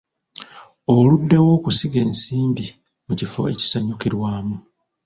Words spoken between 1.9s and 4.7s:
ensimbi mu kifo ekisanyukirwamu.